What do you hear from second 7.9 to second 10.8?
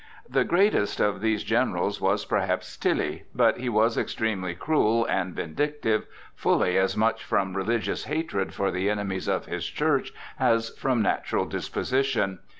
hatred for the enemies of his church as